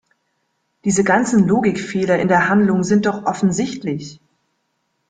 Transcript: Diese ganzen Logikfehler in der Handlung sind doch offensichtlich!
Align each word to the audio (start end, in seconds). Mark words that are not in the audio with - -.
Diese 0.83 1.03
ganzen 1.03 1.47
Logikfehler 1.47 2.17
in 2.17 2.27
der 2.27 2.49
Handlung 2.49 2.83
sind 2.83 3.05
doch 3.05 3.23
offensichtlich! 3.27 4.19